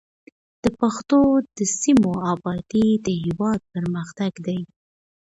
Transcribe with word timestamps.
د 0.63 0.65
پښتنو 0.79 1.21
د 1.57 1.59
سیمو 1.79 2.11
ابادي 2.33 2.87
د 3.05 3.07
هېواد 3.23 3.59
پرمختګ 3.73 4.31
دی. 4.47 4.59